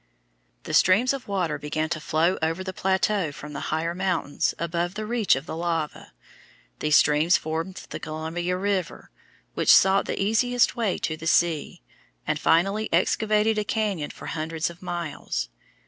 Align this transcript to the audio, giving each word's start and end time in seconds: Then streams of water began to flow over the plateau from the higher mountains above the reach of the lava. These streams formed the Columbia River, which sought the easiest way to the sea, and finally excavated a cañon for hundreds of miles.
Then 0.63 0.73
streams 0.73 1.13
of 1.13 1.27
water 1.27 1.59
began 1.59 1.87
to 1.89 1.99
flow 1.99 2.39
over 2.41 2.63
the 2.63 2.73
plateau 2.73 3.31
from 3.31 3.53
the 3.53 3.59
higher 3.69 3.93
mountains 3.93 4.55
above 4.57 4.95
the 4.95 5.05
reach 5.05 5.35
of 5.35 5.45
the 5.45 5.55
lava. 5.55 6.11
These 6.79 6.95
streams 6.95 7.37
formed 7.37 7.85
the 7.91 7.99
Columbia 7.99 8.57
River, 8.57 9.11
which 9.53 9.69
sought 9.71 10.07
the 10.07 10.19
easiest 10.19 10.75
way 10.75 10.97
to 10.97 11.15
the 11.15 11.27
sea, 11.27 11.83
and 12.25 12.39
finally 12.39 12.89
excavated 12.91 13.59
a 13.59 13.63
cañon 13.63 14.11
for 14.11 14.25
hundreds 14.25 14.71
of 14.71 14.81
miles. 14.81 15.49